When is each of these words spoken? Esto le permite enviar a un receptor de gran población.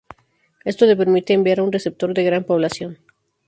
Esto 0.65 0.87
le 0.87 0.95
permite 0.95 1.31
enviar 1.33 1.59
a 1.59 1.63
un 1.67 1.71
receptor 1.71 2.15
de 2.15 2.23
gran 2.23 2.43
población. 2.43 2.97